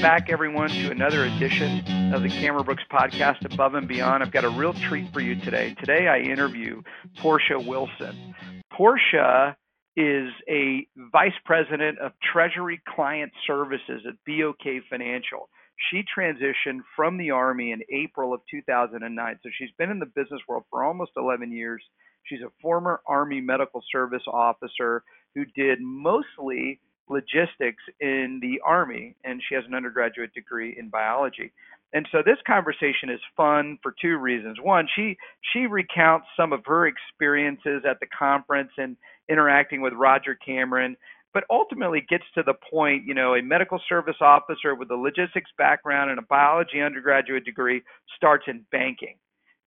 [0.00, 4.22] Back, everyone, to another edition of the Cameron Brooks podcast, Above and Beyond.
[4.22, 5.74] I've got a real treat for you today.
[5.80, 6.82] Today, I interview
[7.16, 8.34] Portia Wilson.
[8.72, 9.56] Portia
[9.96, 15.48] is a vice president of Treasury Client Services at BOK Financial.
[15.90, 19.38] She transitioned from the Army in April of 2009.
[19.42, 21.82] So she's been in the business world for almost 11 years.
[22.22, 25.02] She's a former Army Medical Service officer
[25.34, 26.80] who did mostly
[27.10, 31.52] logistics in the Army, and she has an undergraduate degree in biology.
[31.92, 34.58] And so this conversation is fun for two reasons.
[34.60, 35.16] One, she
[35.52, 38.96] she recounts some of her experiences at the conference and
[39.28, 40.96] interacting with Roger Cameron,
[41.32, 45.50] but ultimately gets to the point, you know, a medical service officer with a logistics
[45.56, 47.82] background and a biology undergraduate degree
[48.16, 49.16] starts in banking.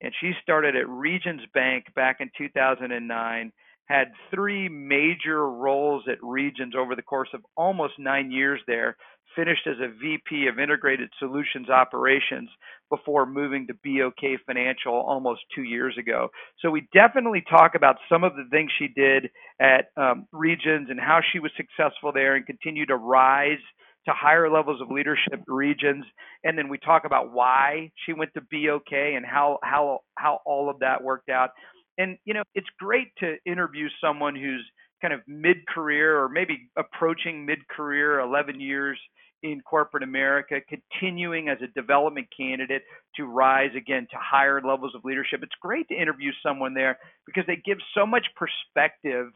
[0.02, 3.52] And she started at Regions Bank back in 2009
[3.92, 8.98] had three major roles at Regions over the course of almost nine years there,
[9.36, 12.50] finished as a VP of Integrated Solutions Operations
[12.89, 16.30] before moving to BOK Financial almost two years ago.
[16.61, 19.30] So we definitely talk about some of the things she did
[19.61, 23.59] at um, Regions and how she was successful there and continue to rise
[24.05, 26.05] to higher levels of leadership regions
[26.44, 30.70] and then we talk about why she went to BOK and how how how all
[30.72, 31.52] of that worked out
[31.97, 34.66] and you know, it's great to interview someone who's
[35.02, 39.00] kind of mid-career or maybe approaching mid-career, 11 years
[39.44, 42.83] in corporate America, continuing as a development candidate
[43.16, 45.42] to rise again to higher levels of leadership.
[45.42, 49.31] It's great to interview someone there because they give so much perspective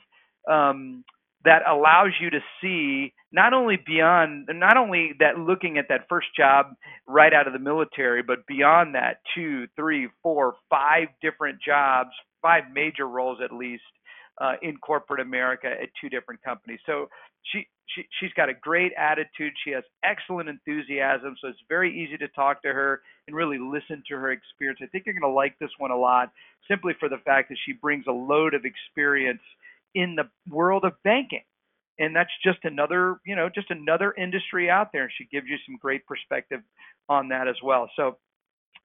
[0.50, 1.04] um,
[1.44, 6.28] that allows you to see not only beyond, not only that looking at that first
[6.38, 6.68] job
[7.08, 12.12] right out of the military, but beyond that, two, three, four, five different jobs
[12.46, 13.82] five major roles at least
[14.40, 16.80] uh, in corporate America at two different companies.
[16.86, 17.10] So
[17.50, 19.54] she, she she's got a great attitude.
[19.64, 21.36] She has excellent enthusiasm.
[21.42, 24.80] So it's very easy to talk to her and really listen to her experience.
[24.84, 26.32] I think you're going to like this one a lot,
[26.70, 29.46] simply for the fact that she brings a load of experience
[29.96, 31.46] in the world of banking.
[31.98, 35.10] And that's just another, you know, just another industry out there.
[35.18, 36.60] She gives you some great perspective
[37.08, 37.90] on that as well.
[37.96, 38.18] So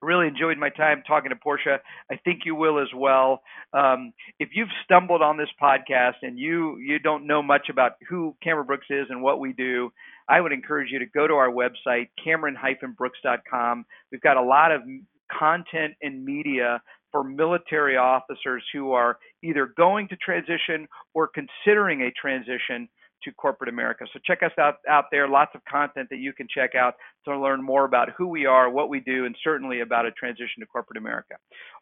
[0.03, 1.79] really enjoyed my time talking to Portia.
[2.11, 3.43] I think you will as well.
[3.73, 8.35] Um, if you've stumbled on this podcast and you you don't know much about who
[8.43, 9.93] Cameron Brooks is and what we do,
[10.29, 13.85] I would encourage you to go to our website, cameron-brooks.com.
[14.11, 14.83] We've got a lot of
[15.31, 16.81] content and media
[17.13, 22.89] for military officers who are either going to transition or considering a transition
[23.25, 24.05] to corporate America.
[24.13, 25.29] So check us out out there.
[25.29, 26.95] Lots of content that you can check out
[27.27, 30.61] to learn more about who we are, what we do, and certainly about a transition
[30.61, 31.35] to corporate America.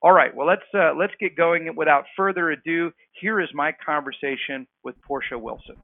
[0.03, 1.75] All right, well let's uh, let's get going.
[1.77, 2.91] Without further ado,
[3.21, 5.77] here is my conversation with Portia Wilson.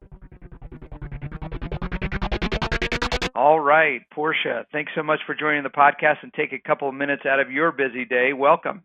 [3.35, 6.95] All right, Portia, thanks so much for joining the podcast and take a couple of
[6.95, 8.33] minutes out of your busy day.
[8.33, 8.85] Welcome.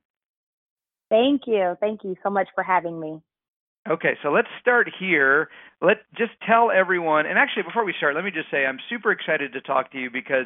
[1.09, 1.75] Thank you.
[1.79, 3.21] Thank you so much for having me.
[3.89, 5.49] Okay, so let's start here.
[5.81, 9.11] Let just tell everyone, and actually before we start, let me just say I'm super
[9.11, 10.45] excited to talk to you because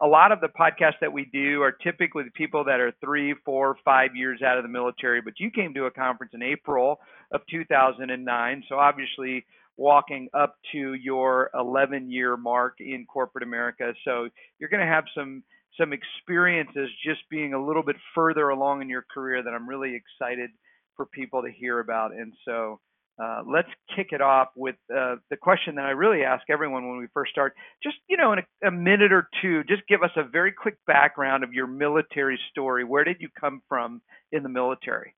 [0.00, 3.76] a lot of the podcasts that we do are typically people that are three, four,
[3.84, 5.20] five years out of the military.
[5.20, 6.98] But you came to a conference in April
[7.30, 9.44] of 2009, so obviously
[9.76, 13.92] walking up to your 11 year mark in corporate America.
[14.06, 15.42] So you're going to have some
[15.78, 19.94] some experiences just being a little bit further along in your career that I'm really
[19.94, 20.50] excited
[20.98, 22.12] for people to hear about.
[22.12, 22.80] And so
[23.22, 26.98] uh, let's kick it off with uh, the question that I really ask everyone when
[26.98, 27.54] we first start.
[27.82, 30.76] Just, you know, in a, a, minute or two, just give us a very quick
[30.86, 32.84] background of your military story.
[32.84, 35.14] Where did you come from in the military?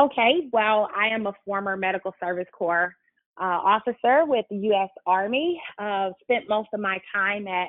[0.00, 2.94] Okay, well, I am a former Medical Service Corps
[3.40, 4.90] uh, officer with the U.S.
[5.06, 5.60] Army.
[5.78, 7.68] Uh, spent most of my time at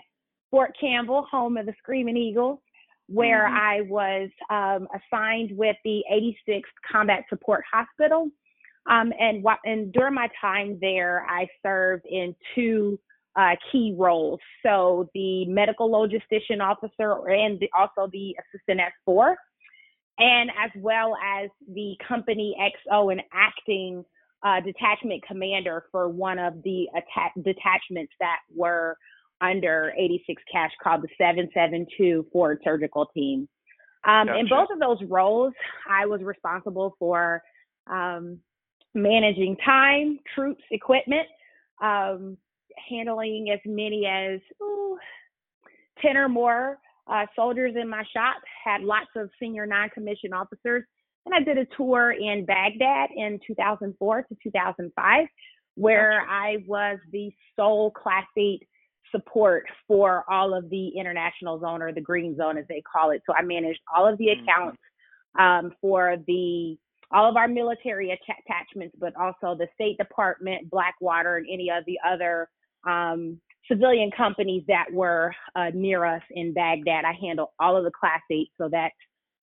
[0.52, 2.60] Fort Campbell, home of the Screaming Eagles
[3.12, 3.58] where mm-hmm.
[3.58, 8.30] I was um, assigned with the 86th Combat Support Hospital.
[8.90, 13.00] Um, and, and during my time there, I served in two
[13.36, 14.40] uh, key roles.
[14.64, 19.36] So the medical logistician officer and the, also the assistant S4,
[20.18, 22.56] and as well as the company
[22.92, 24.04] XO and acting
[24.44, 28.98] uh, detachment commander for one of the atta- detachments that were
[29.42, 33.48] under 86 cash called the 772 Forward Surgical Team.
[34.06, 34.40] Um, gotcha.
[34.40, 35.54] In both of those roles,
[35.90, 37.42] I was responsible for
[37.88, 38.40] um,
[38.94, 41.28] managing time, troops, equipment,
[41.82, 42.38] um,
[42.90, 44.98] handling as many as ooh,
[46.02, 46.78] 10 or more
[47.12, 50.84] uh, soldiers in my shop, had lots of senior non commissioned officers.
[51.26, 55.26] And I did a tour in Baghdad in 2004 to 2005,
[55.76, 56.32] where gotcha.
[56.32, 58.66] I was the sole Class 8
[59.12, 63.22] support for all of the international zone or the green zone as they call it.
[63.26, 64.44] So I managed all of the mm-hmm.
[64.44, 64.78] accounts
[65.38, 66.78] um, for the
[67.12, 71.98] all of our military attachments, but also the State Department, Blackwater, and any of the
[72.08, 72.48] other
[72.88, 77.06] um, civilian companies that were uh, near us in Baghdad.
[77.06, 78.94] I handled all of the Class 8, so that's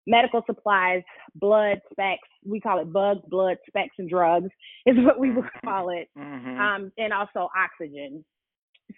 [0.07, 1.03] medical supplies,
[1.35, 4.51] blood specs, we call it bugs, blood specs, and drugs
[4.87, 5.67] is what we would mm-hmm.
[5.67, 6.61] call it, mm-hmm.
[6.61, 8.25] um, and also oxygen.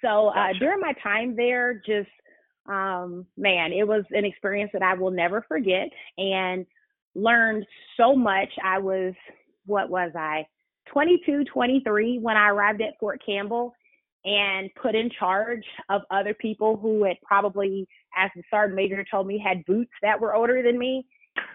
[0.02, 2.08] So uh, during my time there, just
[2.68, 5.88] um, man, it was an experience that I will never forget
[6.18, 6.66] and
[7.14, 8.50] learned so much.
[8.62, 9.14] I was,
[9.66, 10.46] what was I,
[10.92, 13.74] 22, 23 when I arrived at Fort Campbell
[14.24, 17.86] and put in charge of other people who had probably,
[18.16, 21.06] as the sergeant major told me, had boots that were older than me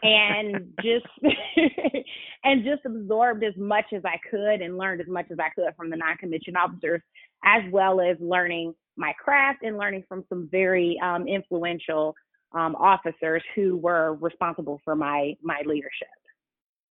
[0.03, 1.05] and just
[2.43, 5.75] and just absorbed as much as I could and learned as much as I could
[5.75, 7.01] from the non-commissioned officers,
[7.43, 12.15] as well as learning my craft and learning from some very um, influential
[12.53, 16.07] um, officers who were responsible for my my leadership.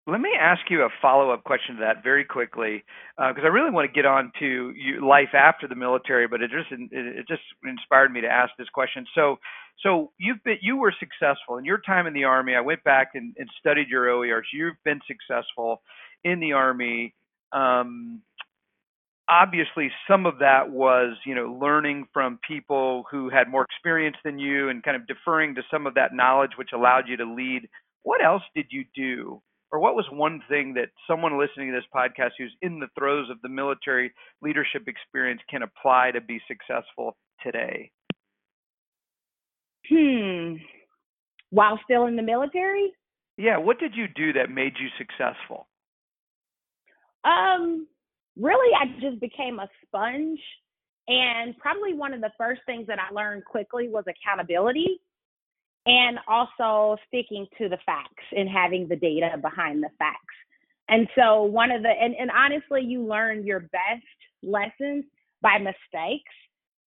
[0.04, 2.82] Let me ask you a follow-up question to that very quickly,
[3.16, 6.50] because uh, I really want to get on to life after the military, but it
[6.50, 9.06] just it just inspired me to ask this question.
[9.14, 9.36] So,
[9.80, 12.56] so you've been you were successful in your time in the army.
[12.56, 14.46] I went back and, and studied your OERs.
[14.52, 15.82] You've been successful
[16.24, 17.14] in the army.
[17.52, 18.22] Um,
[19.28, 24.40] obviously, some of that was you know learning from people who had more experience than
[24.40, 27.68] you, and kind of deferring to some of that knowledge, which allowed you to lead.
[28.02, 29.40] What else did you do?
[29.72, 33.30] Or what was one thing that someone listening to this podcast who's in the throes
[33.30, 37.90] of the military leadership experience can apply to be successful today?
[39.88, 40.56] Hmm.
[41.50, 42.92] While still in the military?
[43.38, 45.66] Yeah, what did you do that made you successful?
[47.24, 47.86] Um,
[48.36, 50.40] really I just became a sponge
[51.08, 55.00] and probably one of the first things that I learned quickly was accountability
[55.86, 60.18] and also sticking to the facts and having the data behind the facts.
[60.88, 64.04] And so one of the and, and honestly you learn your best
[64.42, 65.04] lessons
[65.40, 66.32] by mistakes.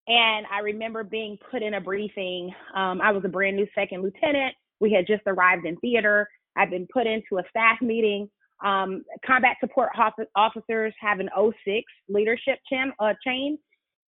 [0.07, 2.53] And I remember being put in a briefing.
[2.77, 4.55] Um, I was a brand new second lieutenant.
[4.81, 6.29] We had just arrived in theater.
[6.57, 8.29] I'd been put into a staff meeting.
[8.65, 9.91] Um, combat support
[10.37, 13.59] officers have an 06 leadership chain, uh, chain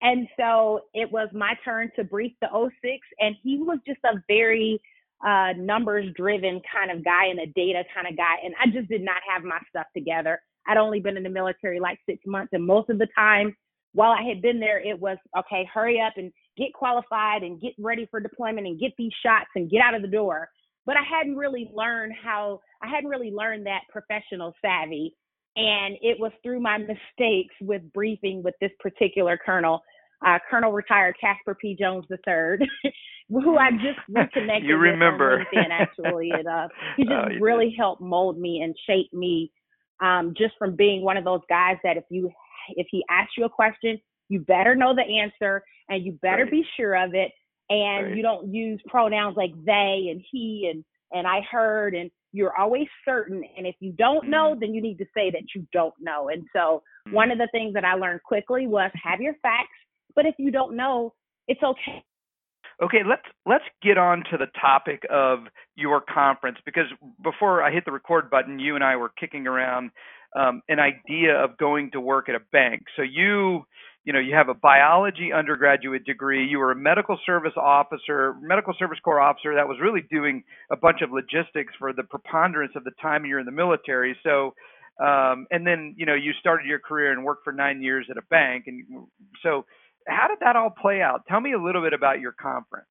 [0.06, 4.23] and so it was my turn to brief the 06, and he was just a
[4.29, 4.81] very
[5.26, 8.35] uh, numbers driven kind of guy and a data kind of guy.
[8.44, 10.41] And I just did not have my stuff together.
[10.69, 13.56] I'd only been in the military like six months, and most of the time
[13.94, 17.73] while I had been there, it was okay, hurry up and get qualified and get
[17.76, 20.49] ready for deployment and get these shots and get out of the door.
[20.85, 25.17] But I hadn't really learned how, I hadn't really learned that professional savvy
[25.56, 29.82] and it was through my mistakes with briefing with this particular colonel,
[30.24, 31.76] uh, Colonel retired Casper P.
[31.78, 32.66] Jones III,
[33.28, 35.38] who I just reconnected you remember.
[35.38, 36.30] with on LinkedIn actually.
[36.30, 37.78] And uh, he just oh, really did.
[37.78, 39.50] helped mold me and shape me
[40.02, 42.30] um, just from being one of those guys that if you
[42.70, 43.98] if he asks you a question,
[44.28, 46.50] you better know the answer and you better right.
[46.50, 47.30] be sure of it.
[47.68, 48.16] And right.
[48.16, 52.86] you don't use pronouns like they and he and and I heard and you're always
[53.04, 53.42] certain.
[53.56, 54.61] And if you don't know, mm-hmm.
[54.61, 56.28] then you need to say that you don't know.
[56.28, 59.68] And so one of the things that I learned quickly was have your facts,
[60.16, 61.14] but if you don't know,
[61.46, 62.02] it's okay.
[62.82, 65.40] Okay, let's let's get on to the topic of
[65.76, 66.87] your conference because
[67.23, 69.90] before I hit the record button, you and I were kicking around
[70.38, 72.82] um, an idea of going to work at a bank.
[72.96, 73.64] So you
[74.06, 76.46] you know, you have a biology undergraduate degree.
[76.46, 80.76] You were a medical service officer, medical service corps officer that was really doing a
[80.76, 84.16] bunch of logistics for the preponderance of the time you're in the military.
[84.23, 84.54] So,
[85.04, 88.16] um, and then, you know, you started your career and worked for nine years at
[88.16, 88.66] a bank.
[88.68, 88.85] And
[89.42, 89.66] so,
[90.06, 91.22] how did that all play out?
[91.28, 92.86] Tell me a little bit about your conference.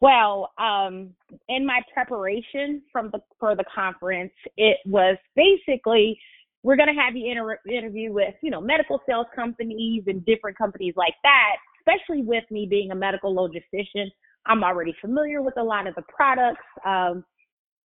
[0.00, 1.10] Well, um,
[1.48, 6.18] in my preparation from the for the conference, it was basically
[6.62, 10.58] we're going to have you inter- interview with, you know, medical sales companies and different
[10.58, 14.06] companies like that, especially with me being a medical logistician.
[14.46, 17.24] I'm already familiar with a lot of the products, um,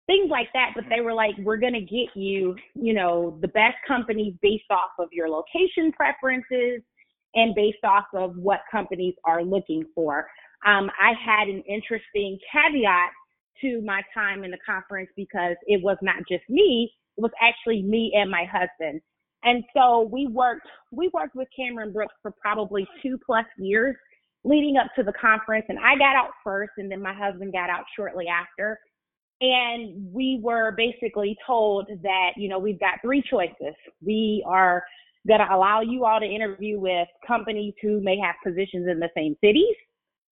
[0.07, 0.73] things like that.
[0.75, 4.71] But they were like, we're going to get you, you know, the best companies based
[4.71, 6.83] off of your location preferences
[7.35, 10.27] and based off of what companies are looking for.
[10.67, 13.11] Um, I had an interesting caveat
[13.61, 17.83] to my time in the conference because it was not just me it was actually
[17.83, 19.01] me and my husband.
[19.45, 23.97] And so we worked we worked with Cameron Brooks for probably two plus years
[24.45, 27.71] leading up to the conference and I got out first and then my husband got
[27.71, 28.79] out shortly after.
[29.41, 33.75] And we were basically told that, you know, we've got three choices.
[34.01, 34.85] We are
[35.27, 39.09] going to allow you all to interview with companies who may have positions in the
[39.17, 39.77] same cities.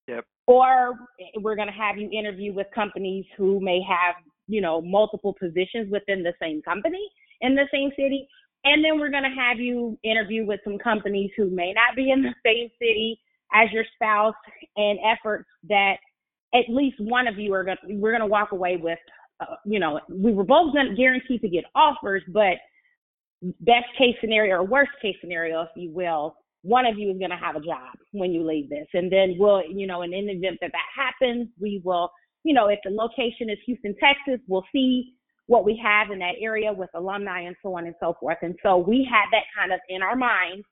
[0.09, 0.25] Yep.
[0.47, 0.99] Or
[1.37, 4.16] we're going to have you interview with companies who may have,
[4.49, 7.09] you know, multiple positions within the same company
[7.40, 8.26] in the same city.
[8.64, 12.11] And then we're going to have you interview with some companies who may not be
[12.11, 13.18] in the same city
[13.54, 14.35] as your spouse
[14.76, 15.94] and efforts that
[16.54, 18.99] at least one of you are going to, we're going to walk away with,
[19.40, 22.59] uh, you know, we were both going to guarantee to get offers, but
[23.42, 27.30] best case scenario or worst case scenario, if you will, one of you is going
[27.30, 28.87] to have a job when you leave this.
[28.92, 32.11] And then we'll, you know, in the event that that happens, we will,
[32.44, 35.14] you know, if the location is Houston, Texas, we'll see
[35.47, 38.38] what we have in that area with alumni and so on and so forth.
[38.42, 40.62] And so we had that kind of in our mind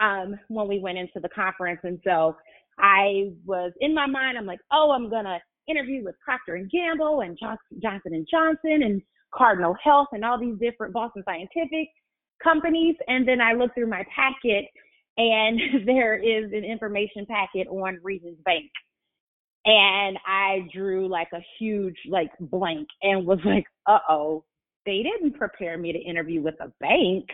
[0.00, 1.80] um, when we went into the conference.
[1.82, 2.36] And so
[2.78, 5.38] I was in my mind, I'm like, oh, I'm going to
[5.68, 9.02] interview with Procter and Gamble and Johnson and Johnson and
[9.34, 11.88] Cardinal Health and all these different Boston Scientific
[12.42, 12.96] companies.
[13.08, 14.66] And then I looked through my packet
[15.16, 18.70] and there is an information packet on Regions Bank.
[19.64, 24.44] And I drew like a huge like blank and was like, uh oh,
[24.86, 27.26] they didn't prepare me to interview with a bank.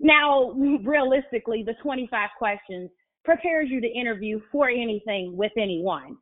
[0.00, 2.90] Now, realistically, the 25 questions
[3.24, 6.16] prepares you to interview for anything with anyone.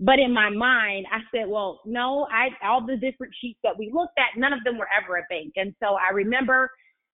[0.00, 3.90] But in my mind, I said, well, no, I all the different sheets that we
[3.92, 5.52] looked at, none of them were ever a bank.
[5.56, 6.70] And so I remember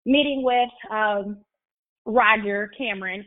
[0.07, 1.39] meeting with um,
[2.07, 3.25] Roger Cameron,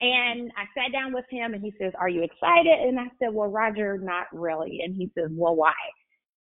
[0.00, 3.32] and I sat down with him, and he says, "Are you excited?" And I said,
[3.32, 5.74] "Well, Roger, not really." And he says, "Well, why?"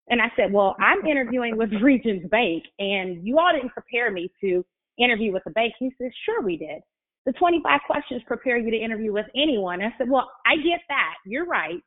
[0.10, 4.30] And I said, "Well, I'm interviewing with Regions Bank, and you all didn't prepare me
[4.42, 4.66] to
[4.98, 6.82] interview with the bank." He says, "Sure, we did."
[7.26, 9.82] The 25 questions prepare you to interview with anyone.
[9.82, 11.16] I said, "Well, I get that.
[11.26, 11.82] You're right."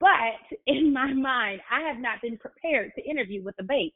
[0.00, 3.92] But in my mind, I have not been prepared to interview with the bank.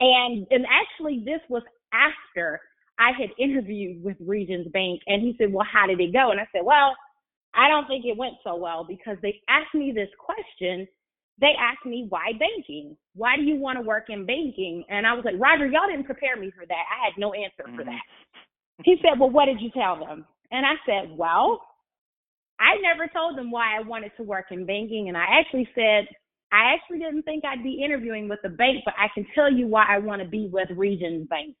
[0.00, 2.60] And and actually this was after
[2.98, 6.30] I had interviewed with Regions Bank and he said, Well, how did it go?
[6.30, 6.96] And I said, Well,
[7.54, 10.86] I don't think it went so well because they asked me this question.
[11.40, 12.96] They asked me, Why banking?
[13.14, 14.84] Why do you want to work in banking?
[14.88, 16.84] And I was like, Roger, y'all didn't prepare me for that.
[16.90, 18.02] I had no answer for that.
[18.02, 18.82] Mm-hmm.
[18.84, 20.24] He said, Well, what did you tell them?
[20.50, 21.62] And I said, Well,
[22.58, 25.06] I never told them why I wanted to work in banking.
[25.08, 26.08] And I actually said,
[26.50, 29.68] I actually didn't think I'd be interviewing with the bank, but I can tell you
[29.68, 31.54] why I want to be with Regions Bank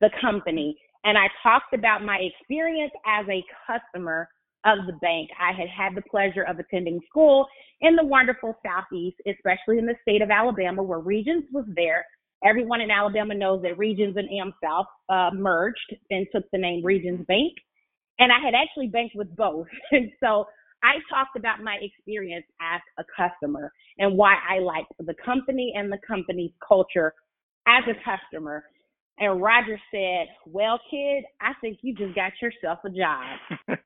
[0.00, 0.78] the company.
[1.04, 4.28] And I talked about my experience as a customer
[4.64, 5.30] of the bank.
[5.40, 7.46] I had had the pleasure of attending school
[7.80, 12.04] in the wonderful Southeast, especially in the state of Alabama, where Regions was there.
[12.44, 17.24] Everyone in Alabama knows that Regions and AmSouth uh, merged and took the name Regions
[17.26, 17.52] Bank.
[18.18, 19.66] And I had actually banked with both.
[19.92, 20.46] And so
[20.82, 25.90] I talked about my experience as a customer and why I liked the company and
[25.90, 27.14] the company's culture
[27.66, 28.64] as a customer.
[29.18, 33.24] And Roger said, Well, kid, I think you just got yourself a job.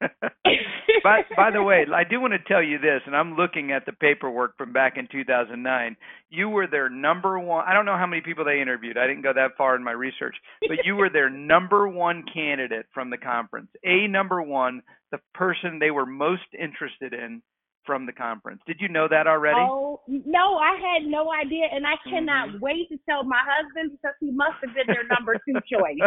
[1.04, 3.86] by, by the way, I do want to tell you this, and I'm looking at
[3.86, 5.96] the paperwork from back in 2009.
[6.30, 7.64] You were their number one.
[7.66, 8.98] I don't know how many people they interviewed.
[8.98, 10.34] I didn't go that far in my research,
[10.66, 13.68] but you were their number one candidate from the conference.
[13.84, 14.82] A number one,
[15.12, 17.42] the person they were most interested in
[17.84, 18.60] from the conference.
[18.66, 19.58] Did you know that already?
[19.58, 22.64] Oh no, I had no idea, and I cannot mm-hmm.
[22.64, 25.98] wait to tell my husband because he must have been their number two choice.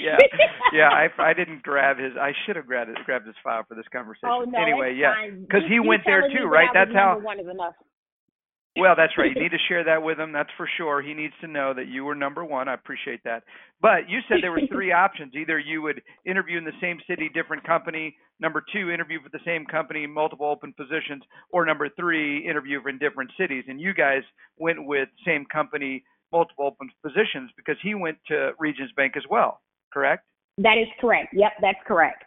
[0.00, 0.18] yeah,
[0.72, 0.90] yeah.
[0.90, 2.12] I I didn't grab his.
[2.20, 4.28] I should have grabbed grabbed his file for this conversation.
[4.28, 6.68] Oh no, anyway, yeah, because he went there too, right?
[6.72, 7.18] That's how.
[7.20, 7.74] One is enough.
[8.76, 9.30] Well, that's right.
[9.34, 10.32] You need to share that with him.
[10.32, 11.00] That's for sure.
[11.00, 12.68] He needs to know that you were number one.
[12.68, 13.44] I appreciate that.
[13.80, 15.34] But you said there were three options.
[15.34, 18.16] Either you would interview in the same city, different company.
[18.40, 21.22] Number two, interview for the same company, multiple open positions.
[21.50, 23.64] Or number three, interview in different cities.
[23.68, 24.22] And you guys
[24.58, 29.60] went with same company, multiple open positions because he went to Regions Bank as well.
[29.92, 30.24] Correct?
[30.58, 31.32] That is correct.
[31.32, 32.24] Yep, that's correct.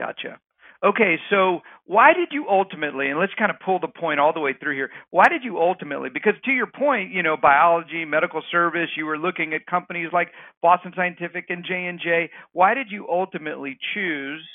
[0.00, 0.38] Gotcha.
[0.86, 4.38] Okay, so why did you ultimately, and let's kind of pull the point all the
[4.38, 4.90] way through here.
[5.10, 6.10] Why did you ultimately?
[6.14, 10.28] Because to your point, you know, biology, medical service, you were looking at companies like
[10.62, 12.30] Boston Scientific and J and J.
[12.52, 14.46] Why did you ultimately choose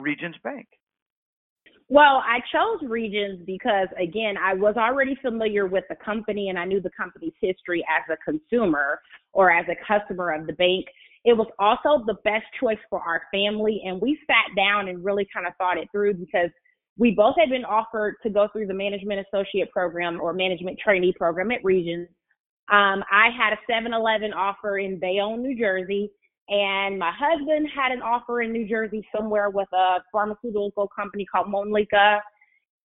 [0.00, 0.66] Regions Bank?
[1.90, 6.64] Well, I chose Regions because again, I was already familiar with the company and I
[6.64, 8.98] knew the company's history as a consumer
[9.34, 10.86] or as a customer of the bank.
[11.24, 13.82] It was also the best choice for our family.
[13.84, 16.50] And we sat down and really kind of thought it through because
[16.98, 21.14] we both had been offered to go through the management associate program or management trainee
[21.16, 22.08] program at Regions.
[22.70, 26.10] Um, I had a 7 Eleven offer in Bayonne, New Jersey,
[26.48, 31.46] and my husband had an offer in New Jersey somewhere with a pharmaceutical company called
[31.46, 32.20] Mölnlycke,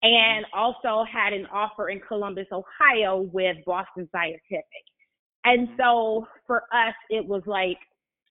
[0.02, 4.64] and also had an offer in Columbus, Ohio with Boston Scientific.
[5.44, 7.78] And so for us, it was like,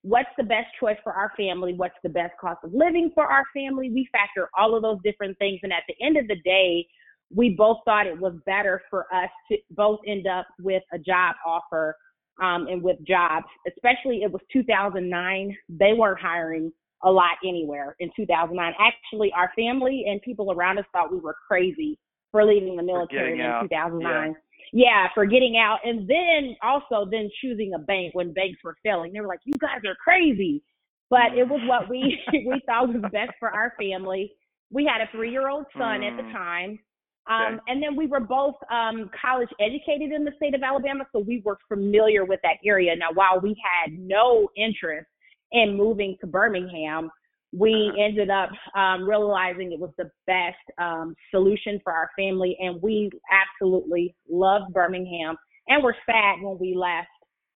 [0.06, 1.74] what's the best choice for our family?
[1.74, 3.90] What's the best cost of living for our family?
[3.90, 5.60] We factor all of those different things.
[5.64, 6.86] And at the end of the day,
[7.34, 11.36] we both thought it was better for us to both end up with a job
[11.46, 11.96] offer
[12.40, 15.58] um, and with jobs, especially it was 2009.
[15.70, 16.72] They weren't hiring
[17.04, 18.74] a lot anywhere in 2009.
[18.80, 21.98] Actually, our family and people around us thought we were crazy
[22.32, 24.28] for leaving the military in 2009.
[24.28, 24.34] Yeah.
[24.76, 25.80] Yeah, for getting out.
[25.86, 29.14] And then also then choosing a bank when banks were failing.
[29.14, 30.62] They were like, you guys are crazy.
[31.10, 34.34] But it was what we we thought was best for our family.
[34.70, 36.12] We had a three year old son mm.
[36.12, 36.34] at the mm.
[36.34, 36.80] time.
[37.28, 37.64] Um, okay.
[37.70, 41.42] And then we were both um, college educated in the state of Alabama, so we
[41.46, 42.94] were familiar with that area.
[42.98, 45.08] Now, while we had no interest
[45.54, 47.10] in moving to Birmingham,
[47.58, 52.82] we ended up um, realizing it was the best um, solution for our family, and
[52.82, 55.36] we absolutely loved Birmingham.
[55.68, 57.08] And we're sad when we left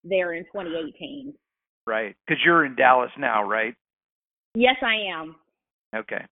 [0.04, 1.34] there in 2018.
[1.86, 3.74] Right, because you're in Dallas now, right?
[4.56, 5.36] Yes, I am.
[5.96, 6.24] Okay.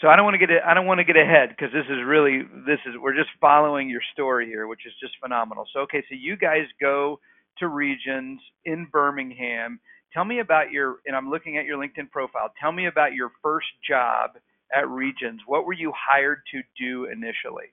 [0.00, 2.04] So I don't want to get I don't want to get ahead because this is
[2.04, 5.66] really this is we're just following your story here, which is just phenomenal.
[5.72, 7.18] So okay, so you guys go
[7.58, 9.80] to Regions in Birmingham.
[10.12, 12.52] Tell me about your and I'm looking at your LinkedIn profile.
[12.60, 14.30] Tell me about your first job
[14.76, 15.40] at Regions.
[15.46, 17.72] What were you hired to do initially?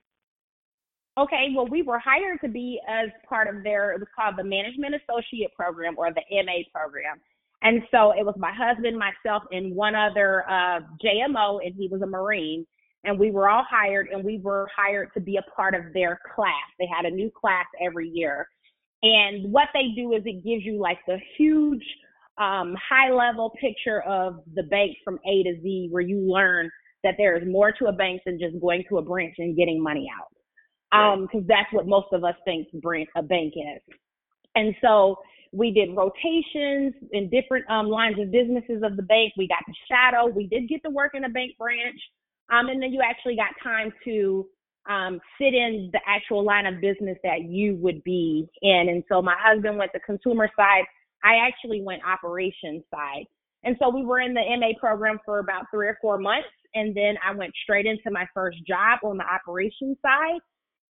[1.16, 4.42] Okay, well, we were hired to be as part of their, it was called the
[4.42, 7.20] Management Associate Program or the MA program.
[7.62, 12.02] And so it was my husband, myself, and one other uh, JMO, and he was
[12.02, 12.66] a Marine.
[13.04, 16.18] And we were all hired, and we were hired to be a part of their
[16.34, 16.66] class.
[16.78, 18.48] They had a new class every year.
[19.04, 21.84] And what they do is it gives you like the huge
[22.38, 26.70] um, high level picture of the bank from A to Z, where you learn
[27.02, 29.82] that there is more to a bank than just going to a branch and getting
[29.82, 30.28] money out.
[31.20, 33.94] Because um, that's what most of us think a bank is.
[34.54, 35.16] And so
[35.52, 39.34] we did rotations in different um, lines of businesses of the bank.
[39.36, 40.32] We got to shadow.
[40.34, 42.00] We did get to work in a bank branch.
[42.50, 44.46] Um, and then you actually got time to
[44.88, 48.88] um, sit in the actual line of business that you would be in.
[48.88, 50.84] And so my husband went the consumer side.
[51.22, 53.24] I actually went operations side.
[53.64, 56.48] And so we were in the MA program for about three or four months.
[56.74, 60.40] And then I went straight into my first job on the operations side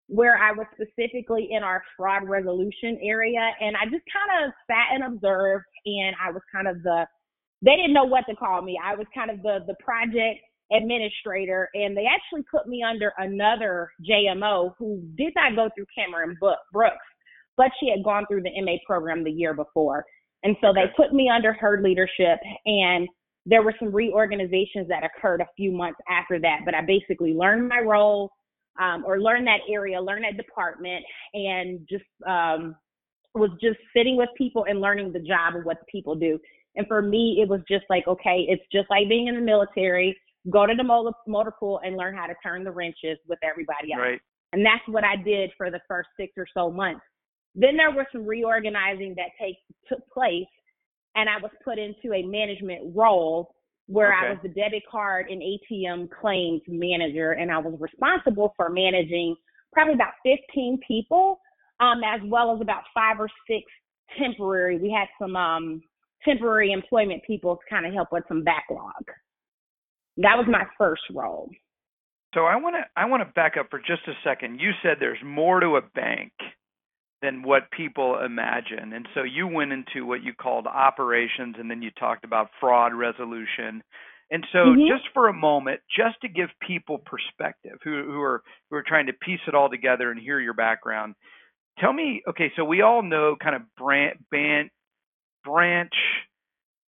[0.08, 3.39] where I was specifically in our fraud resolution area.
[3.62, 7.08] And I just kind of sat and observed, and I was kind of the,
[7.62, 8.77] they didn't know what to call me.
[8.84, 13.92] I was kind of the, the project administrator, and they actually put me under another
[14.10, 16.96] JMO who did not go through Cameron Brooks,
[17.58, 20.06] but she had gone through the MA program the year before.
[20.44, 23.08] And so they put me under her leadership, and
[23.46, 26.60] there were some reorganizations that occurred a few months after that.
[26.66, 28.32] But I basically learned my role
[28.80, 31.04] um, or learned that area, learned that department,
[31.34, 32.76] and just um,
[33.34, 36.40] was just sitting with people and learning the job of what the people do.
[36.76, 40.18] And for me, it was just like, okay, it's just like being in the military.
[40.49, 43.93] Go to the motor, motor pool and learn how to turn the wrenches with everybody
[43.93, 44.01] else.
[44.01, 44.21] Right.
[44.54, 47.01] And that's what I did for the first six or so months.
[47.56, 50.47] Then there was some reorganizing that take, took place,
[51.15, 53.56] and I was put into a management role
[53.88, 54.27] where okay.
[54.27, 59.36] I was the debit card and ATM claims manager, and I was responsible for managing
[59.73, 61.39] probably about 15 people,
[61.80, 63.63] um, as well as about five or six
[64.17, 64.77] temporary.
[64.77, 65.82] We had some um,
[66.23, 69.04] temporary employment people to kind of help with some backlog.
[70.17, 71.50] That was my first role.
[72.34, 74.60] So I want to I want to back up for just a second.
[74.60, 76.32] You said there's more to a bank
[77.21, 78.93] than what people imagine.
[78.93, 82.93] And so you went into what you called operations and then you talked about fraud
[82.93, 83.84] resolution.
[84.32, 84.88] And so mm-hmm.
[84.88, 89.08] just for a moment, just to give people perspective who, who are who are trying
[89.08, 91.15] to piece it all together and hear your background,
[91.80, 94.17] tell me, okay, so we all know kind of branch
[95.43, 95.93] branch,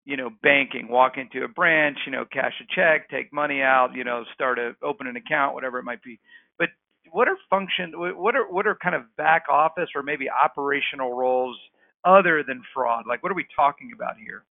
[0.05, 3.91] you know, banking, walk into a branch, you know, cash a check, take money out,
[3.95, 6.19] you know, start a open an account, whatever it might be.
[6.59, 6.69] But
[7.11, 11.57] what are function what are what are kind of back office or maybe operational roles
[12.05, 13.05] other than fraud?
[13.09, 14.45] Like what are we talking about here?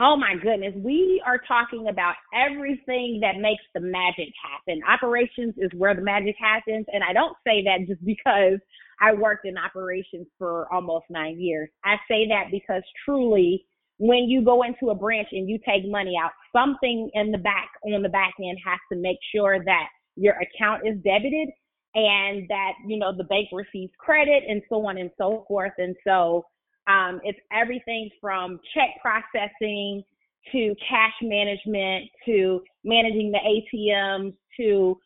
[0.00, 4.80] Oh my goodness, we are talking about everything that makes the magic happen.
[4.88, 8.58] Operations is where the magic happens, and I don't say that just because
[9.00, 11.68] I worked in operations for almost 9 years.
[11.84, 13.64] I say that because truly
[14.02, 17.68] when you go into a branch and you take money out, something in the back
[17.84, 19.86] on the back end has to make sure that
[20.16, 21.48] your account is debited
[21.94, 25.94] and that you know the bank receives credit and so on and so forth and
[26.04, 26.44] so
[26.88, 30.02] um, it's everything from check processing
[30.50, 34.98] to cash management to managing the atms to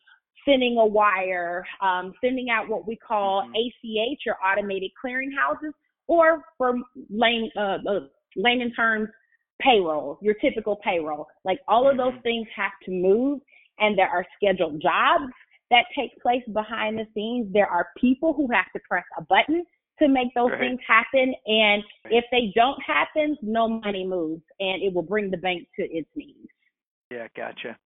[0.43, 3.53] sending a wire um, sending out what we call mm-hmm.
[3.55, 5.71] ach or automated clearinghouses
[6.07, 6.75] or for
[7.09, 7.99] lame, uh, uh,
[8.35, 9.09] layman terms
[9.61, 11.27] payroll, your typical payroll.
[11.43, 12.21] Like all of those mm-hmm.
[12.21, 13.39] things have to move
[13.79, 15.31] and there are scheduled jobs
[15.69, 17.51] that take place behind the scenes.
[17.51, 19.65] There are people who have to press a button
[19.99, 20.59] to make those right.
[20.59, 21.33] things happen.
[21.45, 25.83] And if they don't happen, no money moves and it will bring the bank to
[25.85, 26.47] its knees.
[27.11, 27.77] Yeah, gotcha.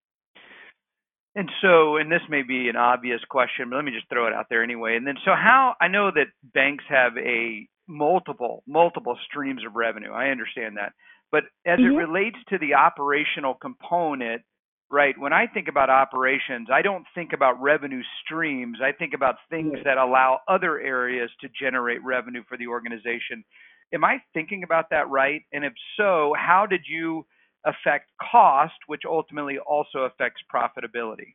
[1.37, 4.33] And so, and this may be an obvious question, but let me just throw it
[4.33, 4.97] out there anyway.
[4.97, 10.13] And then, so how I know that banks have a multiple, multiple streams of revenue.
[10.13, 10.93] I understand that.
[11.33, 11.99] But as mm-hmm.
[11.99, 14.43] it relates to the operational component,
[14.91, 18.79] right, when I think about operations, I don't think about revenue streams.
[18.83, 23.45] I think about things that allow other areas to generate revenue for the organization.
[23.93, 25.43] Am I thinking about that right?
[25.53, 27.27] And if so, how did you
[27.67, 31.35] affect cost, which ultimately also affects profitability?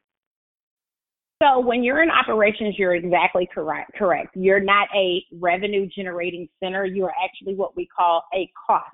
[1.44, 3.92] So when you're in operations, you're exactly correct.
[3.98, 4.36] Correct.
[4.36, 6.86] You're not a revenue generating center.
[6.86, 8.86] You are actually what we call a cost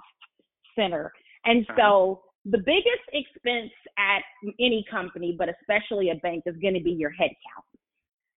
[0.76, 1.12] center.
[1.46, 1.78] And uh-huh.
[1.80, 4.24] so the biggest expense at
[4.60, 7.64] any company, but especially a bank, is going to be your headcount.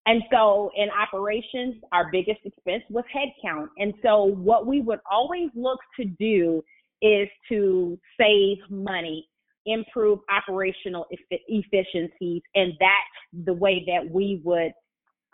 [0.05, 3.69] And so in operations, our biggest expense was headcount.
[3.77, 6.63] And so what we would always look to do
[7.01, 9.27] is to save money,
[9.65, 14.71] improve operational efficiencies, and that's the way that we would,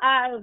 [0.04, 0.39] uh,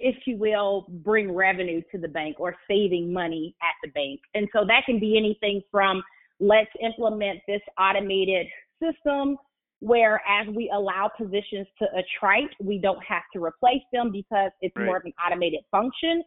[0.00, 4.20] if you will, bring revenue to the bank or saving money at the bank.
[4.34, 6.02] And so that can be anything from
[6.40, 8.46] let's implement this automated
[8.80, 9.36] system
[9.80, 14.74] where as we allow positions to attrite, we don't have to replace them because it's
[14.76, 14.86] right.
[14.86, 16.22] more of an automated function.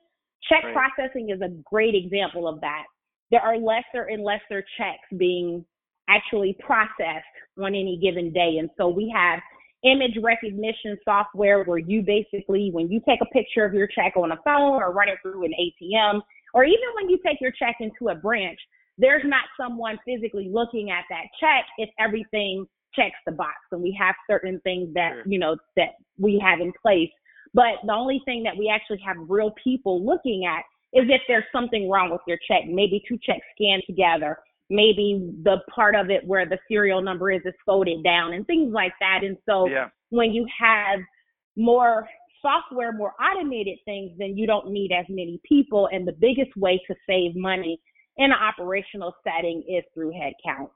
[0.50, 0.76] Check right.
[0.76, 2.84] processing is a great example of that
[3.32, 5.66] there are lesser and lesser checks being
[6.10, 7.26] actually processed
[7.58, 8.58] on any given day.
[8.60, 9.40] And so we have
[9.84, 14.32] image recognition software where you basically, when you take a picture of your check on
[14.32, 16.22] a phone or run it through an ATM,
[16.54, 18.60] or even when you take your check into a branch,
[18.98, 23.56] there's not someone physically looking at that check if everything checks the box.
[23.72, 27.10] And we have certain things that, you know, that we have in place.
[27.54, 30.64] But the only thing that we actually have real people looking at
[30.98, 32.64] is if there's something wrong with your check.
[32.68, 34.38] Maybe two checks scanned together.
[34.70, 38.74] Maybe the part of it where the serial number is is folded down and things
[38.74, 39.20] like that.
[39.24, 39.90] And so yeah.
[40.10, 41.00] when you have
[41.56, 42.08] more
[42.42, 45.90] software, more automated things, then you don't need as many people.
[45.92, 47.80] And the biggest way to save money
[48.18, 50.70] in an operational setting is through headcount.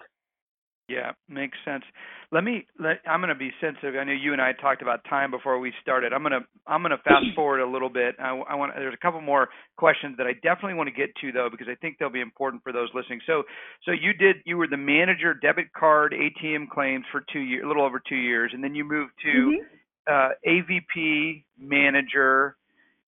[0.90, 1.84] Yeah, makes sense.
[2.32, 2.66] Let me.
[2.80, 3.94] Let, I'm going to be sensitive.
[3.96, 6.14] I know you and I talked about time before we started.
[6.14, 6.42] I'm going to.
[6.66, 8.16] I'm going to fast forward a little bit.
[8.20, 8.74] I, I want.
[8.76, 11.76] There's a couple more questions that I definitely want to get to though, because I
[11.76, 13.22] think they'll be important for those listening.
[13.28, 13.44] So,
[13.86, 14.38] so you did.
[14.46, 18.16] You were the manager, debit card, ATM claims for two years, a little over two
[18.18, 19.62] years, and then you moved to
[20.10, 20.12] mm-hmm.
[20.12, 22.56] uh, AVP manager,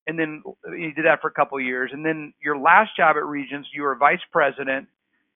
[0.06, 3.16] and then you did that for a couple of years, and then your last job
[3.16, 4.86] at Regions, you were vice president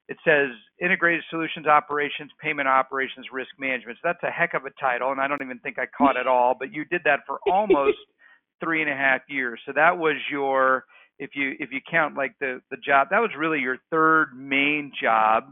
[0.08, 3.98] it says integrated solutions operations, payment operations, risk management.
[3.98, 6.26] So that's a heck of a title, and I don't even think I caught it
[6.26, 6.54] all.
[6.58, 7.98] But you did that for almost
[8.62, 9.60] three and a half years.
[9.66, 10.84] So that was your,
[11.18, 14.92] if you if you count like the the job, that was really your third main
[15.00, 15.44] job.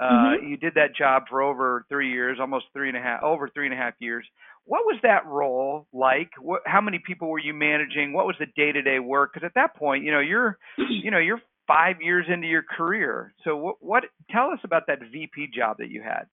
[0.00, 0.46] Uh, mm-hmm.
[0.46, 3.64] You did that job for over three years, almost three and a half, over three
[3.66, 4.24] and a half years.
[4.64, 6.30] What was that role like?
[6.40, 8.12] What, how many people were you managing?
[8.12, 9.30] What was the day-to-day work?
[9.32, 13.32] Because at that point, you know, you're, you know, you're five years into your career.
[13.44, 16.24] So what, what tell us about that VP job that you had?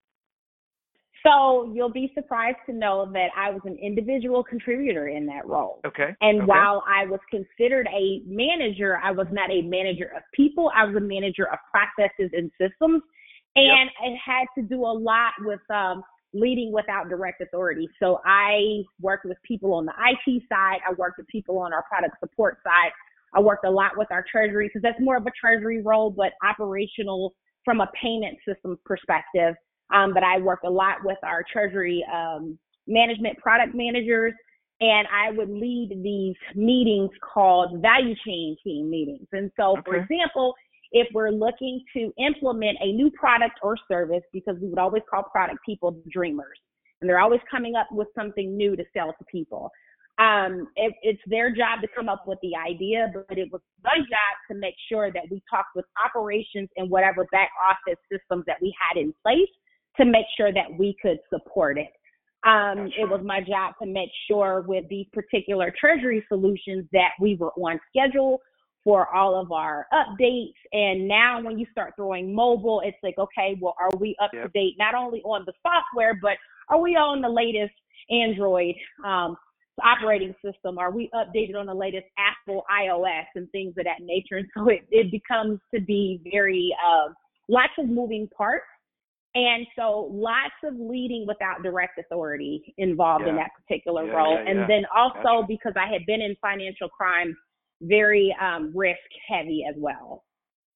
[1.26, 5.82] So you'll be surprised to know that I was an individual contributor in that role.
[5.86, 6.15] Okay.
[6.21, 6.45] And okay.
[6.45, 10.71] while I was considered a manager, I was not a manager of people.
[10.76, 13.02] I was a manager of processes and systems.
[13.56, 14.13] And yep.
[14.13, 17.89] it had to do a lot with um, leading without direct authority.
[18.00, 20.80] So I worked with people on the IT side.
[20.88, 22.91] I worked with people on our product support side.
[23.36, 26.32] I worked a lot with our treasury because that's more of a treasury role, but
[26.43, 27.34] operational
[27.65, 29.56] from a payment system perspective.
[29.93, 34.34] Um, but I worked a lot with our treasury um, management product managers,
[34.82, 39.28] and I would lead these meetings called value chain team meetings.
[39.32, 39.82] And so, okay.
[39.86, 40.54] for example,
[40.91, 45.24] if we're looking to implement a new product or service, because we would always call
[45.24, 46.58] product people dreamers,
[47.02, 49.69] and they're always coming up with something new to sell to people
[50.17, 53.97] um, it, it's their job to come up with the idea, but it was my
[53.97, 58.58] job to make sure that we talked with operations and whatever back office systems that
[58.62, 59.49] we had in place
[59.97, 61.91] to make sure that we could support it.
[62.47, 67.36] Um, it was my job to make sure with these particular treasury solutions that we
[67.36, 68.39] were on schedule
[68.84, 70.54] for all of our updates.
[70.71, 74.43] And now when you start throwing mobile, it's like, okay, well, are we up yep.
[74.43, 76.38] to date not only on the software, but
[76.69, 77.73] are we on the latest
[78.12, 79.36] Android um,
[79.83, 80.77] operating system?
[80.77, 84.38] Are we updated on the latest Apple iOS and things of that nature?
[84.38, 87.13] And so it, it becomes to be very uh,
[87.47, 88.65] lots of moving parts.
[89.33, 93.31] And so lots of leading without direct authority involved Yeah.
[93.31, 94.33] in that particular Yeah, role.
[94.35, 95.47] yeah, and then also Gotcha.
[95.47, 97.35] because I had been in financial crime,
[97.81, 100.23] very um, risk heavy as well.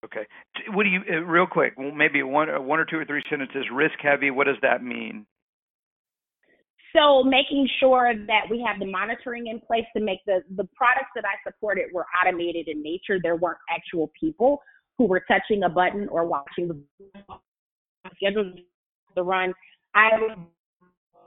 [0.03, 0.25] Okay.
[0.73, 3.65] What do you, uh, real quick, maybe one, uh, one or two or three sentences,
[3.73, 5.25] risk heavy, what does that mean?
[6.95, 11.12] So making sure that we have the monitoring in place to make the, the products
[11.15, 13.19] that I supported were automated in nature.
[13.21, 14.62] There weren't actual people
[14.97, 16.82] who were touching a button or watching the
[18.15, 18.54] schedule
[19.15, 19.54] to run.
[19.93, 20.38] I was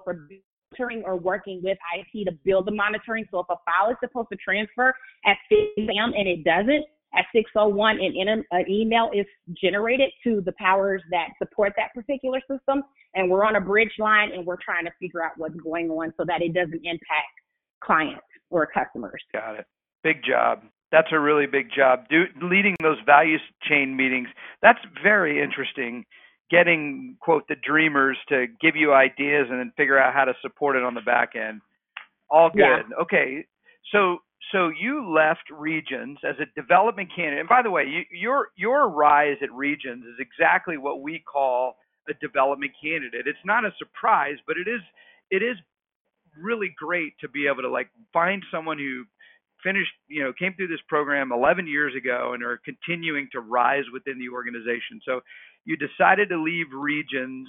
[0.07, 3.27] monitoring or working with IT to build the monitoring.
[3.31, 4.95] So if a file is supposed to transfer
[5.25, 6.13] at 6 a.m.
[6.17, 9.27] and it doesn't, at 6:01 an, in- an uh, email is
[9.61, 12.83] generated to the powers that support that particular system,
[13.15, 16.13] and we're on a bridge line and we're trying to figure out what's going on
[16.17, 17.33] so that it doesn't impact
[17.83, 19.23] clients or customers.
[19.33, 19.67] Got it.
[20.03, 20.63] Big job.
[20.91, 22.05] That's a really big job.
[22.11, 24.29] Do, leading those value chain meetings.
[24.61, 26.05] That's very interesting.
[26.51, 30.77] Getting quote the dreamers to give you ideas and then figure out how to support
[30.77, 31.63] it on the back end.
[32.31, 32.59] All good.
[32.61, 32.83] Yeah.
[33.01, 33.47] Okay.
[33.91, 34.19] So
[34.51, 37.41] so you left Regions as a development candidate.
[37.41, 41.77] And by the way, you, your your rise at Regions is exactly what we call
[42.09, 43.27] a development candidate.
[43.27, 44.81] It's not a surprise, but it is
[45.31, 45.57] it is
[46.39, 49.05] really great to be able to like find someone who
[49.63, 53.85] finished, you know, came through this program 11 years ago and are continuing to rise
[53.93, 55.01] within the organization.
[55.07, 55.21] So
[55.65, 57.49] you decided to leave Regions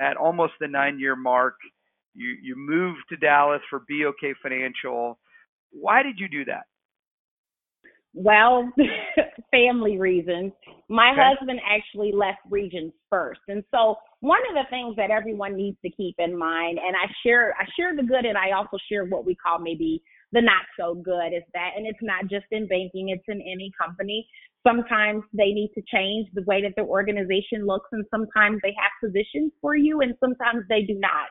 [0.00, 1.54] at almost the nine year mark.
[2.14, 5.18] You you moved to Dallas for BOK Financial.
[5.70, 6.66] Why did you do that?
[8.14, 8.72] Well,
[9.50, 10.52] family reasons.
[10.88, 11.20] My Okay.
[11.22, 13.40] husband actually left Regions first.
[13.48, 17.12] And so one of the things that everyone needs to keep in mind, and I
[17.22, 20.02] share I share the good and I also share what we call maybe
[20.32, 23.70] the not so good is that and it's not just in banking, it's in any
[23.78, 24.26] company.
[24.66, 28.90] Sometimes they need to change the way that their organization looks and sometimes they have
[29.04, 31.28] positions for you and sometimes they do not.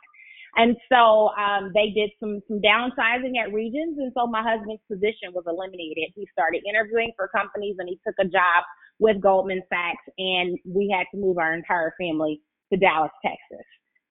[0.56, 5.36] And so um, they did some some downsizing at Regions, and so my husband's position
[5.36, 6.16] was eliminated.
[6.16, 8.64] He started interviewing for companies, and he took a job
[9.00, 12.42] with Goldman Sachs, and we had to move our entire family
[12.72, 13.66] to Dallas, Texas.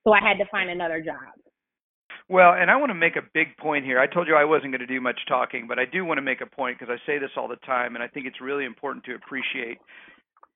[0.04, 1.33] So I had to find another job.
[2.28, 3.98] Well, and I want to make a big point here.
[3.98, 6.22] I told you I wasn't going to do much talking, but I do want to
[6.22, 8.64] make a point because I say this all the time, and I think it's really
[8.64, 9.78] important to appreciate.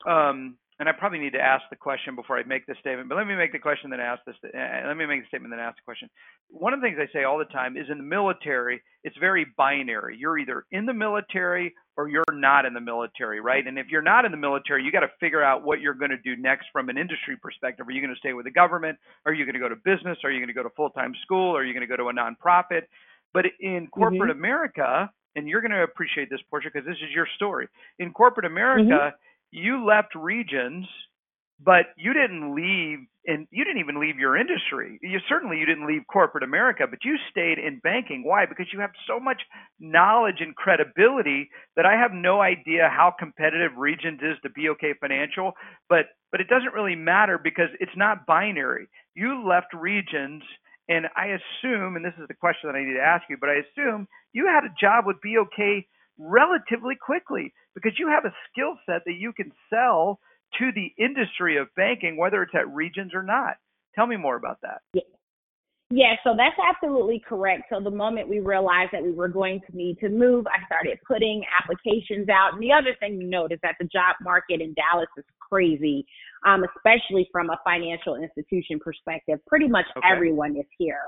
[0.06, 3.16] Um, and I probably need to ask the question before I make this statement, but
[3.16, 4.36] let me make the question then ask this.
[4.44, 6.08] Uh, let me make the statement then ask the question.
[6.50, 9.46] One of the things I say all the time is in the military, it's very
[9.56, 10.16] binary.
[10.16, 13.66] You're either in the military or you're not in the military, right?
[13.66, 16.12] And if you're not in the military, you got to figure out what you're going
[16.12, 17.88] to do next from an industry perspective.
[17.88, 18.98] Are you going to stay with the government?
[19.26, 20.18] Are you going to go to business?
[20.22, 21.56] Are you going to go to full time school?
[21.56, 22.82] Are you going to go to a nonprofit?
[23.34, 27.26] But in corporate America, and you're going to appreciate this, Portia, because this is your
[27.36, 27.68] story.
[27.98, 29.12] In corporate America,
[29.50, 30.86] you left regions,
[31.60, 34.98] but you didn't leave, and you didn't even leave your industry.
[35.02, 38.22] You certainly you didn't leave corporate America, but you stayed in banking.
[38.24, 38.46] Why?
[38.46, 39.42] Because you have so much
[39.80, 45.52] knowledge and credibility that I have no idea how competitive Regions is to BOK Financial,
[45.88, 48.88] but but it doesn't really matter because it's not binary.
[49.14, 50.42] You left Regions.
[50.90, 53.50] And I assume, and this is the question that I need to ask you, but
[53.50, 55.84] I assume you had a job with BOK
[56.18, 60.18] relatively quickly because you have a skill set that you can sell
[60.58, 63.56] to the industry of banking, whether it's at regions or not.
[63.94, 64.80] Tell me more about that.
[64.94, 65.02] Yeah,
[65.90, 67.64] Yeah, so that's absolutely correct.
[67.70, 70.98] So the moment we realized that we were going to need to move, I started
[71.06, 72.54] putting applications out.
[72.54, 76.06] And the other thing to note is that the job market in Dallas is crazy,
[76.46, 79.38] um, especially from a financial institution perspective.
[79.46, 80.06] Pretty much Okay.
[80.10, 81.00] everyone is here.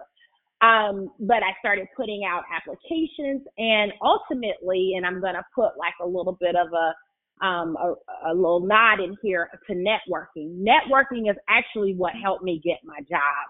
[0.63, 5.95] Um, but I started putting out applications and ultimately, and I'm going to put like
[6.03, 7.95] a little bit of a, um, a,
[8.31, 10.63] a little nod in here to networking.
[10.63, 13.49] Networking is actually what helped me get my job.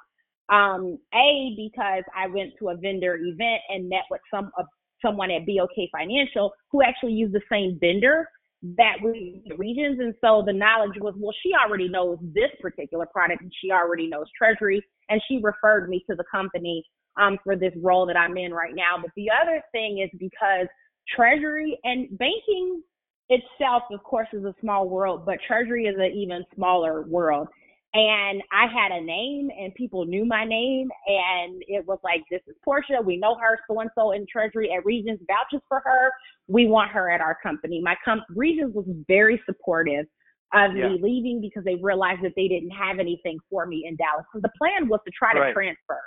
[0.51, 4.65] Um, a because I went to a vendor event and met with some uh,
[5.05, 8.29] someone at BOK Financial who actually used the same vendor
[8.77, 13.43] that we regions, and so the knowledge was well, she already knows this particular product,
[13.43, 16.85] and she already knows Treasury, and she referred me to the company
[17.21, 18.97] um, for this role that I'm in right now.
[19.01, 20.67] But the other thing is because
[21.15, 22.83] Treasury and banking
[23.29, 27.49] itself, of course, is a small world, but Treasury is an even smaller world
[27.93, 32.41] and I had a name and people knew my name and it was like this
[32.47, 36.13] is Portia, we know her so and so in treasury at Regions vouches for her.
[36.47, 37.81] We want her at our company.
[37.83, 40.07] My com- Regions was very supportive
[40.55, 40.91] of Yeah.
[40.91, 44.25] me leaving because they realized that they didn't have anything for me in Dallas.
[44.33, 45.53] So the plan was to try to Right.
[45.53, 46.01] transfer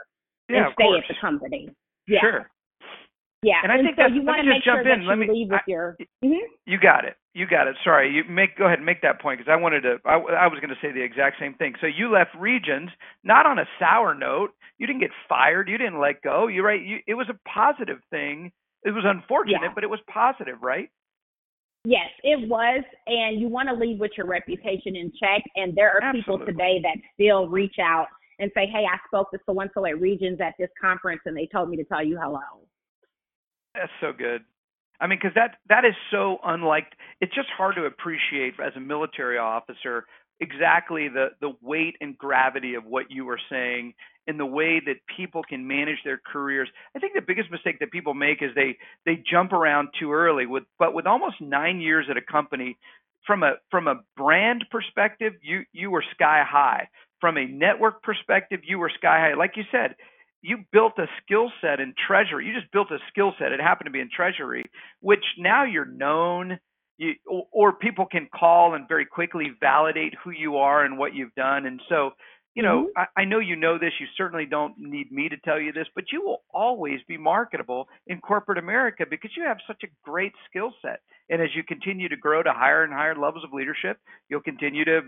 [0.49, 1.06] Yeah, and stay course.
[1.10, 1.69] at the company.
[2.08, 2.19] Yeah.
[2.21, 2.49] Sure.
[3.43, 3.60] Yeah.
[3.62, 5.06] And I think so that's- you want to just make sure that in.
[5.06, 6.47] Let you me- leave with I- your Mhm.
[6.65, 7.17] You got it.
[7.34, 7.75] You got it.
[7.84, 9.99] Sorry, you make go ahead and make that point because I wanted to.
[10.06, 11.75] I, I was going to say the exact same thing.
[11.82, 12.89] So you left Regions
[13.23, 14.53] not on a sour note.
[14.77, 15.67] You didn't get fired.
[15.67, 16.47] You didn't let go.
[16.47, 16.82] You right.
[16.82, 18.51] You, it was a positive thing.
[18.84, 19.71] It was unfortunate, yeah.
[19.73, 20.89] but it was positive, right?
[21.86, 22.84] Yes, it was.
[23.08, 25.43] And you want to leave with your reputation in check.
[25.56, 26.21] And there are Absolutely.
[26.21, 28.08] people today that still reach out
[28.39, 31.36] and say, "Hey, I spoke to so and so at Regions at this conference, and
[31.36, 32.67] they told me to tell you hello."
[33.74, 34.43] That's so good.
[35.00, 36.88] I mean, because that that is so unlike.
[37.22, 40.06] It's just hard to appreciate as a military officer
[40.39, 43.93] exactly the the weight and gravity of what you are saying
[44.28, 46.69] and the way that people can manage their careers.
[46.96, 50.46] I think the biggest mistake that people make is they they jump around too early.
[50.46, 52.78] With but with almost nine years at a company,
[53.26, 56.89] from a from a brand perspective, you you were sky high.
[57.23, 59.33] From a network perspective, you were sky high.
[59.33, 59.95] Like you said,
[60.41, 62.45] you built a skill set in treasury.
[62.45, 63.53] You just built a skill set.
[63.53, 64.65] It happened to be in treasury,
[64.99, 66.59] which now you're known.
[66.97, 71.15] You, or, or people can call and very quickly validate who you are and what
[71.15, 71.65] you've done.
[71.65, 72.12] And so,
[72.55, 73.09] you know, mm-hmm.
[73.15, 73.93] I, I know you know this.
[74.01, 77.88] You certainly don't need me to tell you this, but you will always be marketable
[78.07, 80.99] in corporate America because you have such a great skill set.
[81.29, 84.83] And as you continue to grow to higher and higher levels of leadership, you'll continue
[84.83, 85.01] to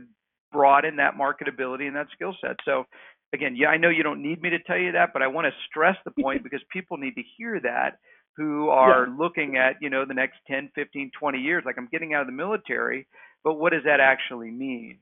[0.56, 2.56] broaden that marketability and that skill set.
[2.64, 2.86] So
[3.34, 5.46] again, yeah, I know you don't need me to tell you that, but I want
[5.46, 8.00] to stress the point because people need to hear that
[8.38, 9.16] who are yeah.
[9.18, 11.64] looking at, you know, the next 10, 15, 20 years.
[11.66, 13.08] Like I'm getting out of the military,
[13.44, 15.00] but what does that actually mean?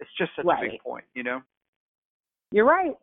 [0.00, 0.66] It's just such right.
[0.66, 1.40] a big point, you know?
[2.50, 2.94] You're right.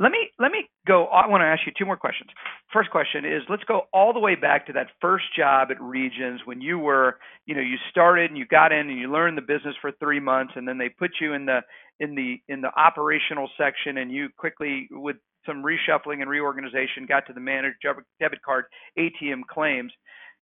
[0.00, 1.04] Let me let me go.
[1.08, 2.30] I want to ask you two more questions.
[2.72, 6.40] First question is let's go all the way back to that first job at Regions
[6.46, 9.42] when you were, you know, you started and you got in and you learned the
[9.42, 11.60] business for three months and then they put you in the
[12.00, 17.26] in the in the operational section and you quickly with some reshuffling and reorganization got
[17.26, 17.84] to the managed
[18.18, 18.64] debit card
[18.98, 19.92] ATM claims.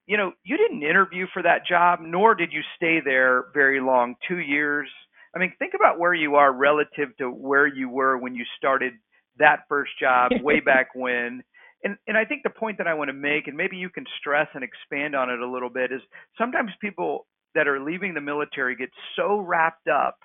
[0.07, 4.15] You know, you didn't interview for that job, nor did you stay there very long,
[4.27, 4.89] two years.
[5.35, 8.95] I mean, think about where you are relative to where you were when you started
[9.39, 11.43] that first job way back when.
[11.85, 14.05] And and I think the point that I want to make, and maybe you can
[14.19, 16.03] stress and expand on it a little bit, is
[16.37, 20.17] sometimes people that are leaving the military get so wrapped up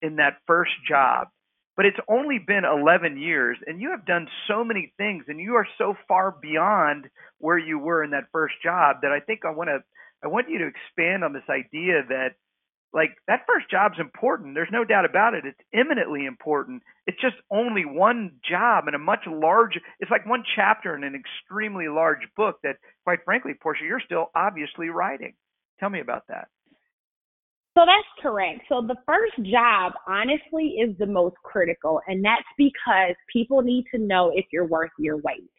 [0.00, 1.28] in that first job,
[1.76, 5.54] but it's only been 11 years, and you have done so many things, and you
[5.54, 7.06] are so far beyond
[7.38, 9.78] where you were in that first job that I think I want to
[10.24, 12.34] I want you to expand on this idea that
[12.92, 14.54] like that first job's important.
[14.54, 15.44] There's no doubt about it.
[15.46, 16.82] It's eminently important.
[17.06, 19.78] It's just only one job in a much large.
[20.00, 24.30] It's like one chapter in an extremely large book that, quite frankly, Portia, you're still
[24.34, 25.34] obviously writing.
[25.80, 26.48] Tell me about that.
[27.76, 28.60] So that's correct.
[28.68, 33.98] So the first job, honestly, is the most critical, and that's because people need to
[33.98, 35.50] know if you're worth your weight.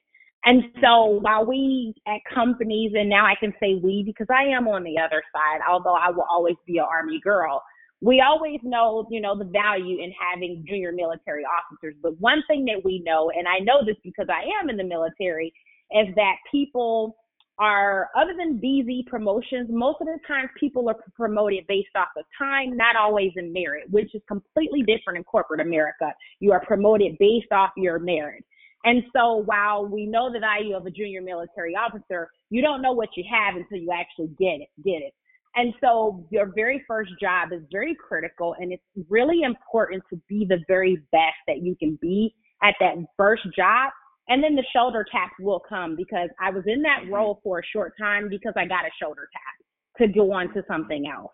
[0.45, 4.67] And so while we at companies, and now I can say we because I am
[4.67, 7.63] on the other side, although I will always be an Army girl,
[8.01, 11.95] we always know, you know, the value in having junior military officers.
[12.03, 14.83] But one thing that we know, and I know this because I am in the
[14.83, 15.53] military,
[15.91, 17.15] is that people
[17.59, 22.25] are, other than BZ promotions, most of the times people are promoted based off of
[22.37, 26.11] time, not always in merit, which is completely different in corporate America.
[26.39, 28.43] You are promoted based off your merit.
[28.83, 32.91] And so while we know the value of a junior military officer, you don't know
[32.91, 35.13] what you have until you actually get it, get it.
[35.55, 40.45] And so your very first job is very critical and it's really important to be
[40.49, 43.91] the very best that you can be at that first job.
[44.29, 47.13] And then the shoulder taps will come because I was in that mm-hmm.
[47.13, 50.63] role for a short time because I got a shoulder tap to go on to
[50.67, 51.31] something else.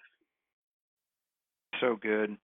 [1.79, 2.35] So good.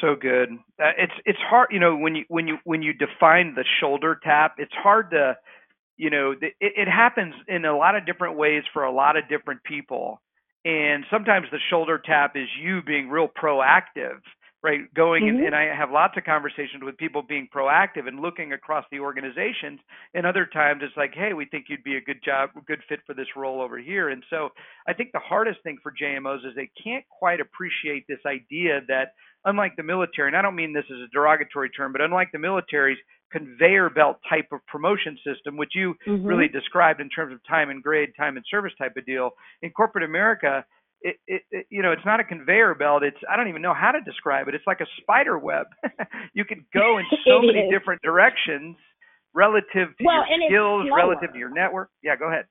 [0.00, 0.50] So good.
[0.82, 4.18] Uh, it's it's hard, you know, when you when you when you define the shoulder
[4.22, 5.36] tap, it's hard to,
[5.96, 9.28] you know, it, it happens in a lot of different ways for a lot of
[9.28, 10.20] different people,
[10.64, 14.20] and sometimes the shoulder tap is you being real proactive
[14.62, 14.80] right?
[14.94, 15.38] Going mm-hmm.
[15.38, 19.00] and, and I have lots of conversations with people being proactive and looking across the
[19.00, 19.80] organizations.
[20.14, 23.00] And other times it's like, hey, we think you'd be a good job, good fit
[23.06, 24.10] for this role over here.
[24.10, 24.50] And so
[24.86, 29.14] I think the hardest thing for JMOs is they can't quite appreciate this idea that
[29.44, 32.38] unlike the military, and I don't mean this as a derogatory term, but unlike the
[32.38, 32.98] military's
[33.32, 36.24] conveyor belt type of promotion system, which you mm-hmm.
[36.24, 39.30] really described in terms of time and grade, time and service type of deal,
[39.62, 40.64] in corporate America,
[41.02, 43.02] it, it, it, you know, it's not a conveyor belt.
[43.02, 44.54] It's I don't even know how to describe it.
[44.54, 45.66] It's like a spider web.
[46.34, 47.70] you can go in so many is.
[47.70, 48.76] different directions
[49.34, 51.90] relative to well, your skills, relative to your network.
[52.02, 52.44] Yeah, go ahead.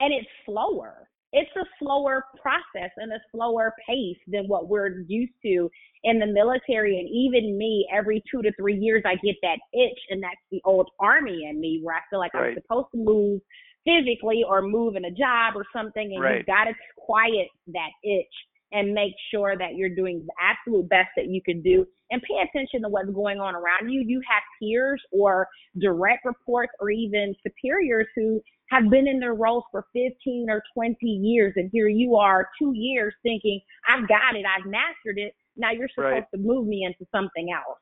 [0.00, 1.08] And it's slower.
[1.32, 5.68] It's a slower process and a slower pace than what we're used to
[6.04, 6.98] in the military.
[6.98, 10.60] And even me, every two to three years, I get that itch, and that's the
[10.64, 12.50] old army in me, where I feel like right.
[12.50, 13.40] I'm supposed to move
[13.86, 16.38] physically or moving a job or something, and right.
[16.38, 18.34] you've got to quiet that itch
[18.72, 22.42] and make sure that you're doing the absolute best that you can do and pay
[22.42, 24.02] attention to what's going on around you.
[24.04, 25.48] You have peers or
[25.80, 30.96] direct reports or even superiors who have been in their roles for 15 or 20
[31.06, 31.52] years.
[31.56, 35.32] And here you are, two years thinking, I've got it, I've mastered it.
[35.56, 36.24] Now you're supposed right.
[36.34, 37.78] to move me into something else.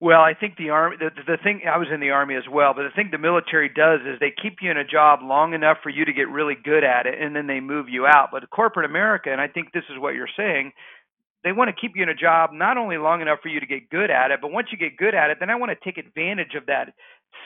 [0.00, 2.74] Well, I think the army, the, the thing, I was in the army as well,
[2.74, 5.78] but the thing the military does is they keep you in a job long enough
[5.82, 8.30] for you to get really good at it, and then they move you out.
[8.32, 10.72] But corporate America, and I think this is what you're saying,
[11.44, 13.66] they want to keep you in a job not only long enough for you to
[13.66, 15.84] get good at it, but once you get good at it, then I want to
[15.84, 16.94] take advantage of that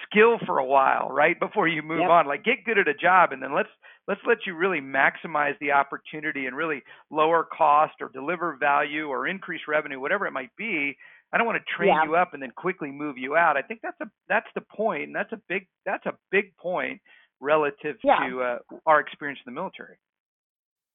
[0.09, 1.39] skill for a while, right?
[1.39, 2.09] Before you move Yep.
[2.09, 2.27] on.
[2.27, 3.69] Like get good at a job and then let's
[4.09, 9.27] let's let you really maximize the opportunity and really lower cost or deliver value or
[9.29, 10.97] increase revenue, whatever it might be.
[11.35, 12.05] I don't want to train Yeah.
[12.05, 13.57] you up and then quickly move you out.
[13.57, 17.03] I think that's a that's the point, and that's a big that's a big point
[17.41, 18.29] relative Yeah.
[18.29, 19.99] to uh, our experience in the military.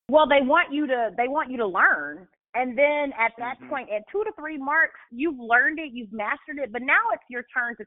[0.09, 2.25] Well, they want you to they want you to learn.
[2.55, 3.69] And then at that Mhm.
[3.69, 7.23] point, at two to three marks, you've learned it, you've mastered it, but now it's
[7.29, 7.85] your turn to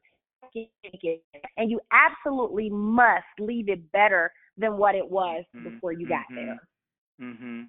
[0.53, 1.25] take it.
[1.57, 6.29] And you absolutely must leave it better than what it was Mhm, before you got
[6.31, 6.37] mhm.
[6.37, 6.69] there.
[7.19, 7.63] hmm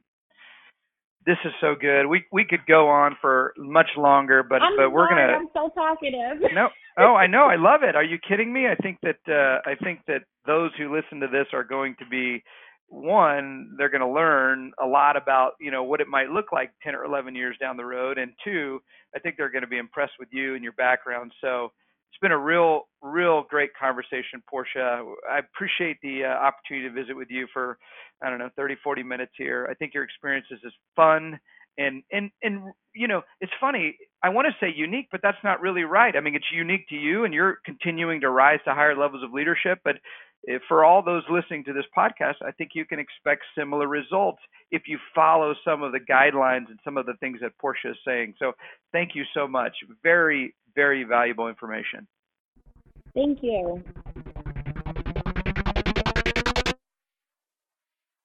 [1.25, 2.07] This is so good.
[2.07, 5.49] We we could go on for much longer, but I'm but we're sorry, gonna I'm
[5.53, 6.51] so talkative.
[6.53, 6.69] no.
[6.97, 7.45] Oh, I know.
[7.45, 7.95] I love it.
[7.95, 8.67] Are you kidding me?
[8.67, 12.05] I think that uh, I think that those who listen to this are going to
[12.05, 12.43] be
[12.87, 13.75] one.
[13.77, 16.95] They're going to learn a lot about you know what it might look like ten
[16.95, 18.81] or eleven years down the road, and two,
[19.15, 21.31] I think they're going to be impressed with you and your background.
[21.41, 21.71] So
[22.13, 25.03] it's been a real, real great conversation, Portia.
[25.29, 27.79] I appreciate the uh, opportunity to visit with you for
[28.23, 29.67] I don't know 30, 40 minutes here.
[29.69, 30.59] I think your experience is
[30.95, 31.39] fun
[31.77, 35.61] and and and you know it's funny i want to say unique but that's not
[35.61, 38.95] really right i mean it's unique to you and you're continuing to rise to higher
[38.95, 39.95] levels of leadership but
[40.43, 44.39] if, for all those listening to this podcast i think you can expect similar results
[44.73, 47.97] if you follow some of the guidelines and some of the things that portia is
[48.05, 48.33] saying.
[48.39, 48.53] So
[48.91, 49.73] thank you so much.
[50.01, 52.07] Very very valuable information.
[53.13, 53.83] Thank you.